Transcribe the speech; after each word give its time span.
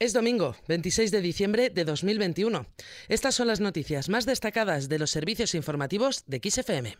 Es 0.00 0.12
domingo, 0.12 0.54
26 0.68 1.10
de 1.10 1.20
diciembre 1.20 1.70
de 1.70 1.84
2021. 1.84 2.66
Estas 3.08 3.34
son 3.34 3.48
las 3.48 3.58
noticias 3.58 4.08
más 4.08 4.26
destacadas 4.26 4.88
de 4.88 4.96
los 5.00 5.10
servicios 5.10 5.56
informativos 5.56 6.22
de 6.28 6.40
XFM. 6.40 6.96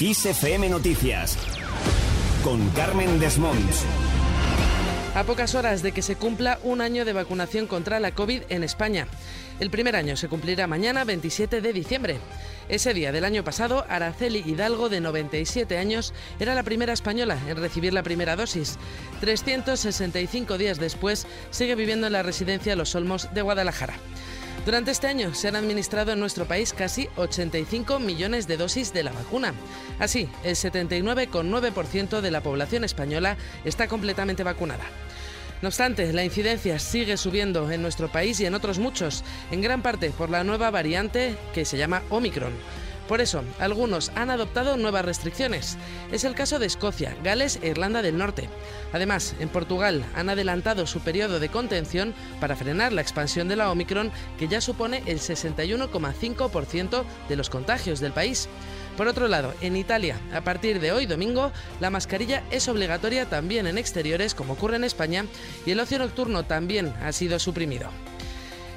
XFM 0.00 0.68
Noticias 0.68 1.38
con 2.42 2.68
Carmen 2.70 3.20
Desmonts. 3.20 3.86
A 5.16 5.24
pocas 5.24 5.54
horas 5.54 5.82
de 5.82 5.92
que 5.92 6.02
se 6.02 6.16
cumpla 6.16 6.58
un 6.62 6.82
año 6.82 7.06
de 7.06 7.14
vacunación 7.14 7.66
contra 7.66 8.00
la 8.00 8.12
COVID 8.12 8.42
en 8.50 8.62
España. 8.62 9.08
El 9.60 9.70
primer 9.70 9.96
año 9.96 10.14
se 10.14 10.28
cumplirá 10.28 10.66
mañana, 10.66 11.04
27 11.04 11.62
de 11.62 11.72
diciembre. 11.72 12.18
Ese 12.68 12.92
día 12.92 13.12
del 13.12 13.24
año 13.24 13.42
pasado, 13.42 13.86
Araceli 13.88 14.42
Hidalgo, 14.44 14.90
de 14.90 15.00
97 15.00 15.78
años, 15.78 16.12
era 16.38 16.54
la 16.54 16.64
primera 16.64 16.92
española 16.92 17.38
en 17.48 17.56
recibir 17.56 17.94
la 17.94 18.02
primera 18.02 18.36
dosis. 18.36 18.76
365 19.20 20.58
días 20.58 20.78
después, 20.78 21.26
sigue 21.48 21.76
viviendo 21.76 22.08
en 22.08 22.12
la 22.12 22.22
residencia 22.22 22.76
Los 22.76 22.94
Olmos 22.94 23.32
de 23.32 23.40
Guadalajara. 23.40 23.94
Durante 24.66 24.90
este 24.90 25.06
año 25.06 25.32
se 25.32 25.48
han 25.48 25.56
administrado 25.56 26.12
en 26.12 26.20
nuestro 26.20 26.44
país 26.44 26.74
casi 26.74 27.08
85 27.16 28.00
millones 28.00 28.46
de 28.48 28.58
dosis 28.58 28.92
de 28.92 29.04
la 29.04 29.12
vacuna. 29.12 29.54
Así, 29.98 30.28
el 30.44 30.56
79,9% 30.56 32.20
de 32.20 32.30
la 32.30 32.42
población 32.42 32.84
española 32.84 33.38
está 33.64 33.88
completamente 33.88 34.42
vacunada. 34.42 34.84
No 35.62 35.68
obstante, 35.68 36.12
la 36.12 36.24
incidencia 36.24 36.78
sigue 36.78 37.16
subiendo 37.16 37.70
en 37.70 37.82
nuestro 37.82 38.10
país 38.12 38.38
y 38.40 38.46
en 38.46 38.54
otros 38.54 38.78
muchos, 38.78 39.24
en 39.50 39.62
gran 39.62 39.82
parte 39.82 40.10
por 40.10 40.28
la 40.28 40.44
nueva 40.44 40.70
variante 40.70 41.36
que 41.54 41.64
se 41.64 41.78
llama 41.78 42.02
Omicron. 42.10 42.52
Por 43.08 43.20
eso, 43.20 43.44
algunos 43.60 44.10
han 44.16 44.30
adoptado 44.30 44.76
nuevas 44.76 45.04
restricciones. 45.04 45.76
Es 46.10 46.24
el 46.24 46.34
caso 46.34 46.58
de 46.58 46.66
Escocia, 46.66 47.16
Gales 47.22 47.60
e 47.62 47.68
Irlanda 47.68 48.02
del 48.02 48.18
Norte. 48.18 48.48
Además, 48.92 49.34
en 49.38 49.48
Portugal 49.48 50.04
han 50.16 50.28
adelantado 50.28 50.86
su 50.86 51.00
periodo 51.00 51.38
de 51.38 51.48
contención 51.48 52.14
para 52.40 52.56
frenar 52.56 52.92
la 52.92 53.02
expansión 53.02 53.46
de 53.46 53.56
la 53.56 53.70
Omicron, 53.70 54.10
que 54.38 54.48
ya 54.48 54.60
supone 54.60 55.02
el 55.06 55.20
61,5% 55.20 57.04
de 57.28 57.36
los 57.36 57.48
contagios 57.48 58.00
del 58.00 58.12
país. 58.12 58.48
Por 58.96 59.08
otro 59.08 59.28
lado, 59.28 59.52
en 59.60 59.76
Italia, 59.76 60.18
a 60.32 60.40
partir 60.40 60.80
de 60.80 60.90
hoy 60.90 61.06
domingo, 61.06 61.52
la 61.80 61.90
mascarilla 61.90 62.42
es 62.50 62.66
obligatoria 62.66 63.26
también 63.26 63.66
en 63.66 63.78
exteriores, 63.78 64.34
como 64.34 64.54
ocurre 64.54 64.76
en 64.76 64.84
España, 64.84 65.26
y 65.64 65.70
el 65.70 65.80
ocio 65.80 65.98
nocturno 65.98 66.44
también 66.44 66.92
ha 67.02 67.12
sido 67.12 67.38
suprimido. 67.38 67.90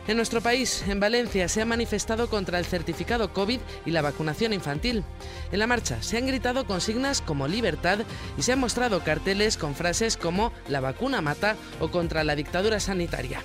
En 0.09 0.17
nuestro 0.17 0.41
país, 0.41 0.83
en 0.87 0.99
Valencia, 0.99 1.47
se 1.47 1.61
ha 1.61 1.65
manifestado 1.65 2.31
contra 2.31 2.57
el 2.57 2.65
certificado 2.65 3.31
COVID 3.31 3.59
y 3.85 3.91
la 3.91 4.01
vacunación 4.01 4.53
infantil. 4.53 5.03
En 5.51 5.59
la 5.59 5.67
marcha 5.67 6.01
se 6.01 6.17
han 6.17 6.25
gritado 6.25 6.65
consignas 6.65 7.21
como 7.21 7.47
libertad 7.47 7.99
y 8.35 8.41
se 8.41 8.53
han 8.53 8.59
mostrado 8.59 9.03
carteles 9.03 9.55
con 9.55 9.75
frases 9.75 10.17
como 10.17 10.51
la 10.67 10.79
vacuna 10.79 11.21
mata 11.21 11.57
o 11.79 11.91
contra 11.91 12.23
la 12.23 12.35
dictadura 12.35 12.79
sanitaria. 12.79 13.43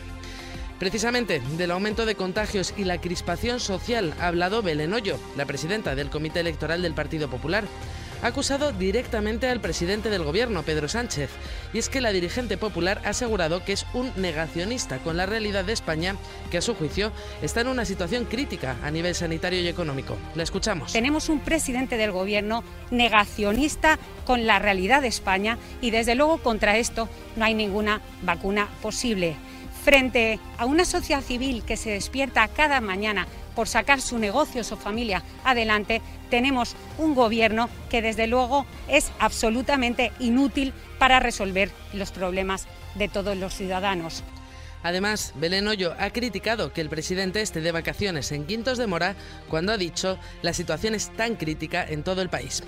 Precisamente 0.79 1.43
del 1.59 1.71
aumento 1.71 2.07
de 2.07 2.15
contagios 2.15 2.73
y 2.79 2.85
la 2.85 2.99
crispación 2.99 3.61
social 3.61 4.15
ha 4.19 4.29
hablado 4.29 4.63
Belén 4.63 4.95
Hoyo, 4.95 5.19
la 5.37 5.45
presidenta 5.45 5.95
del 5.95 6.09
Comité 6.09 6.41
Electoral 6.41 6.81
del 6.81 6.95
Partido 6.95 7.29
Popular 7.29 7.65
ha 8.23 8.29
acusado 8.29 8.73
directamente 8.73 9.49
al 9.49 9.61
presidente 9.61 10.11
del 10.11 10.25
gobierno, 10.25 10.63
Pedro 10.63 10.89
Sánchez. 10.89 11.31
Y 11.73 11.79
es 11.79 11.89
que 11.89 12.01
la 12.01 12.13
dirigente 12.13 12.57
popular 12.57 13.01
ha 13.05 13.11
asegurado 13.11 13.65
que 13.65 13.73
es 13.73 13.87
un 13.95 14.13
negacionista 14.17 14.99
con 14.99 15.17
la 15.17 15.27
realidad 15.27 15.65
de 15.65 15.73
España, 15.73 16.17
que 16.51 16.59
a 16.59 16.63
su 16.63 16.75
juicio 16.75 17.13
está 17.43 17.61
en 17.61 17.69
una 17.69 17.85
situación 17.85 18.25
crítica 18.25 18.77
a 18.83 18.91
nivel 18.91 19.15
sanitario 19.15 19.61
y 19.61 19.69
económico. 19.69 20.17
La 20.35 20.43
escuchamos. 20.43 20.93
Tenemos 20.93 21.29
un 21.29 21.41
presidente 21.41 21.97
del 21.97 22.13
gobierno 22.13 22.65
negacionista 22.91 23.99
con 24.25 24.47
la 24.47 24.59
realidad 24.59 25.03
de 25.03 25.09
España 25.09 25.59
y 25.81 25.91
desde 25.91 26.15
luego 26.15 26.39
contra 26.39 26.79
esto 26.79 27.09
no 27.37 27.45
hay 27.45 27.55
ninguna 27.55 28.01
vacuna 28.23 28.69
posible. 28.83 29.37
Frente 29.85 30.41
a 30.57 30.65
una 30.65 30.87
sociedad 30.87 31.21
civil 31.21 31.63
que 31.63 31.77
se 31.77 31.91
despierta 31.91 32.49
cada 32.49 32.81
mañana 32.81 33.27
por 33.55 33.69
sacar 33.69 34.01
su 34.01 34.19
negocio, 34.19 34.65
su 34.65 34.77
familia 34.77 35.23
adelante, 35.45 36.03
tenemos 36.31 36.75
un 36.99 37.15
gobierno 37.15 37.69
que 37.91 38.03
desde 38.03 38.27
luego 38.27 38.67
es 38.89 39.11
absolutamente 39.19 40.13
inútil 40.19 40.73
para 40.99 41.21
resolver 41.21 41.71
los 41.93 42.11
problemas 42.11 42.67
de 42.95 43.09
todos 43.09 43.37
los 43.37 43.55
ciudadanos. 43.55 44.25
Además, 44.83 45.33
Belén 45.37 45.67
Hoyo 45.67 45.95
ha 45.99 46.11
criticado 46.11 46.73
que 46.73 46.83
el 46.83 46.91
presidente 46.91 47.41
esté 47.41 47.63
de 47.63 47.73
vacaciones 47.73 48.31
en 48.33 48.45
Quintos 48.45 48.77
de 48.77 48.87
Mora 48.87 49.17
cuando 49.49 49.73
ha 49.73 49.79
dicho 49.79 50.19
la 50.43 50.53
situación 50.53 50.95
es 50.95 51.11
tan 51.17 51.37
crítica 51.37 51.85
en 51.89 52.03
todo 52.03 52.21
el 52.21 52.29
país. 52.29 52.63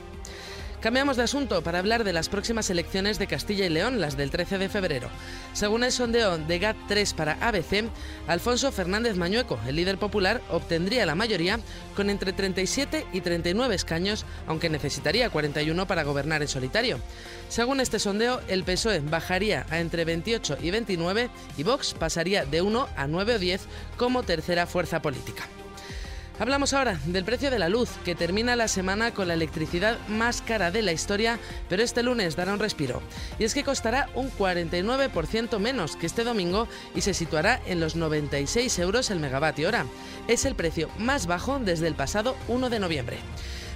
Cambiamos 0.86 1.16
de 1.16 1.24
asunto 1.24 1.64
para 1.64 1.80
hablar 1.80 2.04
de 2.04 2.12
las 2.12 2.28
próximas 2.28 2.70
elecciones 2.70 3.18
de 3.18 3.26
Castilla 3.26 3.66
y 3.66 3.70
León, 3.70 4.00
las 4.00 4.16
del 4.16 4.30
13 4.30 4.56
de 4.56 4.68
febrero. 4.68 5.08
Según 5.52 5.82
el 5.82 5.90
sondeo 5.90 6.38
de 6.38 6.60
GAT3 6.60 7.12
para 7.12 7.32
ABC, 7.40 7.90
Alfonso 8.28 8.70
Fernández 8.70 9.16
Mañueco, 9.16 9.58
el 9.66 9.74
líder 9.74 9.98
popular, 9.98 10.40
obtendría 10.48 11.04
la 11.04 11.16
mayoría 11.16 11.58
con 11.96 12.08
entre 12.08 12.32
37 12.32 13.04
y 13.12 13.20
39 13.20 13.74
escaños, 13.74 14.24
aunque 14.46 14.70
necesitaría 14.70 15.28
41 15.28 15.88
para 15.88 16.04
gobernar 16.04 16.42
en 16.42 16.46
solitario. 16.46 17.00
Según 17.48 17.80
este 17.80 17.98
sondeo, 17.98 18.40
el 18.46 18.62
PSOE 18.62 19.00
bajaría 19.00 19.66
a 19.70 19.80
entre 19.80 20.04
28 20.04 20.58
y 20.62 20.70
29 20.70 21.30
y 21.56 21.64
Vox 21.64 21.94
pasaría 21.94 22.44
de 22.44 22.62
1 22.62 22.88
a 22.96 23.08
9 23.08 23.34
o 23.34 23.38
10 23.40 23.62
como 23.96 24.22
tercera 24.22 24.68
fuerza 24.68 25.02
política. 25.02 25.48
Hablamos 26.38 26.74
ahora 26.74 27.00
del 27.06 27.24
precio 27.24 27.50
de 27.50 27.58
la 27.58 27.70
luz, 27.70 27.88
que 28.04 28.14
termina 28.14 28.56
la 28.56 28.68
semana 28.68 29.14
con 29.14 29.26
la 29.26 29.32
electricidad 29.32 29.96
más 30.06 30.42
cara 30.42 30.70
de 30.70 30.82
la 30.82 30.92
historia, 30.92 31.38
pero 31.70 31.82
este 31.82 32.02
lunes 32.02 32.36
dará 32.36 32.52
un 32.52 32.58
respiro. 32.58 33.00
Y 33.38 33.44
es 33.44 33.54
que 33.54 33.64
costará 33.64 34.10
un 34.14 34.30
49% 34.30 35.58
menos 35.58 35.96
que 35.96 36.04
este 36.04 36.24
domingo 36.24 36.68
y 36.94 37.00
se 37.00 37.14
situará 37.14 37.62
en 37.66 37.80
los 37.80 37.96
96 37.96 38.78
euros 38.80 39.10
el 39.10 39.18
megavatio 39.18 39.68
hora. 39.68 39.86
Es 40.28 40.44
el 40.44 40.54
precio 40.54 40.90
más 40.98 41.26
bajo 41.26 41.58
desde 41.58 41.88
el 41.88 41.94
pasado 41.94 42.36
1 42.48 42.68
de 42.68 42.80
noviembre. 42.80 43.16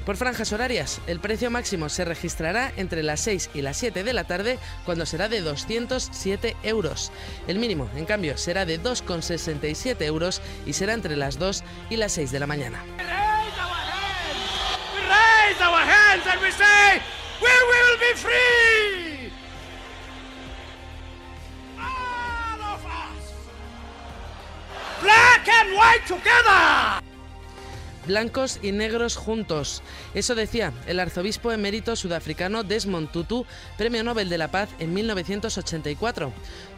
Por 0.05 0.16
franjas 0.16 0.53
horarias, 0.53 1.00
el 1.06 1.21
precio 1.21 1.50
máximo 1.50 1.88
se 1.88 2.05
registrará 2.05 2.72
entre 2.77 3.03
las 3.03 3.21
6 3.21 3.50
y 3.55 3.62
las 3.62 3.77
7 3.77 4.03
de 4.03 4.12
la 4.12 4.25
tarde, 4.25 4.59
cuando 4.84 5.05
será 5.05 5.28
de 5.28 5.41
207 5.41 6.56
euros. 6.62 7.12
El 7.47 7.59
mínimo, 7.59 7.88
en 7.94 8.06
cambio, 8.06 8.38
será 8.38 8.65
de 8.65 8.81
2,67 8.81 10.03
euros 10.03 10.41
y 10.65 10.72
será 10.72 10.94
entre 10.94 11.16
las 11.16 11.38
2 11.38 11.62
y 11.91 11.97
las 11.97 12.12
6 12.12 12.31
de 12.33 12.41
la 12.41 12.47
mañana. 12.47 12.83
Black 25.03 25.49
and 25.49 25.72
white 25.72 26.06
together 26.06 27.09
blancos 28.10 28.59
y 28.60 28.72
negros 28.72 29.15
juntos. 29.15 29.82
Eso 30.15 30.34
decía 30.34 30.72
el 30.88 30.98
arzobispo 30.98 31.53
emérito 31.53 31.94
sudafricano 31.94 32.65
Desmond 32.65 33.12
Tutu, 33.12 33.47
Premio 33.78 34.03
Nobel 34.03 34.28
de 34.28 34.37
la 34.37 34.50
Paz 34.50 34.69
en 34.81 34.93
1984. 34.93 36.32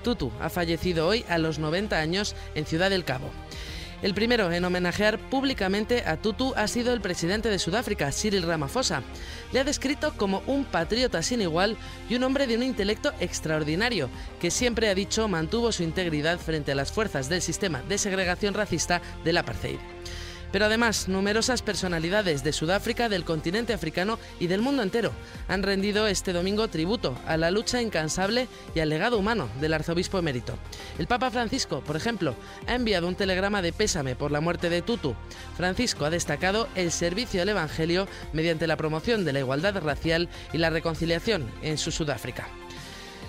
Tutu 0.04 0.30
ha 0.42 0.50
fallecido 0.50 1.08
hoy 1.08 1.24
a 1.30 1.38
los 1.38 1.58
90 1.58 1.98
años 1.98 2.36
en 2.54 2.66
Ciudad 2.66 2.90
del 2.90 3.06
Cabo. 3.06 3.30
El 4.02 4.12
primero 4.12 4.52
en 4.52 4.64
homenajear 4.64 5.18
públicamente 5.30 6.02
a 6.04 6.18
Tutu 6.18 6.52
ha 6.54 6.68
sido 6.68 6.92
el 6.92 7.00
presidente 7.00 7.48
de 7.48 7.58
Sudáfrica, 7.58 8.12
Cyril 8.12 8.42
Ramaphosa. 8.42 9.02
Le 9.52 9.60
ha 9.60 9.64
descrito 9.64 10.12
como 10.18 10.42
un 10.46 10.64
patriota 10.66 11.22
sin 11.22 11.40
igual 11.40 11.78
y 12.10 12.16
un 12.16 12.24
hombre 12.24 12.46
de 12.46 12.56
un 12.56 12.64
intelecto 12.64 13.12
extraordinario, 13.20 14.10
que 14.38 14.50
siempre 14.50 14.90
ha 14.90 14.94
dicho 14.94 15.28
mantuvo 15.28 15.72
su 15.72 15.82
integridad 15.82 16.38
frente 16.38 16.72
a 16.72 16.74
las 16.74 16.92
fuerzas 16.92 17.30
del 17.30 17.40
sistema 17.40 17.80
de 17.88 17.96
segregación 17.96 18.52
racista 18.52 19.00
del 19.24 19.38
apartheid. 19.38 19.78
Pero 20.52 20.66
además, 20.66 21.08
numerosas 21.08 21.62
personalidades 21.62 22.44
de 22.44 22.52
Sudáfrica, 22.52 23.08
del 23.08 23.24
continente 23.24 23.72
africano 23.72 24.18
y 24.38 24.46
del 24.46 24.60
mundo 24.60 24.82
entero 24.82 25.12
han 25.48 25.62
rendido 25.62 26.06
este 26.06 26.32
domingo 26.32 26.68
tributo 26.68 27.16
a 27.26 27.36
la 27.36 27.50
lucha 27.50 27.80
incansable 27.80 28.48
y 28.74 28.80
al 28.80 28.90
legado 28.90 29.18
humano 29.18 29.48
del 29.60 29.72
arzobispo 29.72 30.18
emérito. 30.18 30.54
El 30.98 31.06
Papa 31.06 31.30
Francisco, 31.30 31.80
por 31.80 31.96
ejemplo, 31.96 32.34
ha 32.66 32.74
enviado 32.74 33.08
un 33.08 33.14
telegrama 33.14 33.62
de 33.62 33.72
pésame 33.72 34.14
por 34.14 34.30
la 34.30 34.40
muerte 34.40 34.68
de 34.68 34.82
Tutu. 34.82 35.14
Francisco 35.56 36.04
ha 36.04 36.10
destacado 36.10 36.68
el 36.74 36.92
servicio 36.92 37.42
al 37.42 37.48
Evangelio 37.48 38.06
mediante 38.32 38.66
la 38.66 38.76
promoción 38.76 39.24
de 39.24 39.32
la 39.32 39.40
igualdad 39.40 39.82
racial 39.82 40.28
y 40.52 40.58
la 40.58 40.70
reconciliación 40.70 41.50
en 41.62 41.78
su 41.78 41.90
Sudáfrica. 41.90 42.46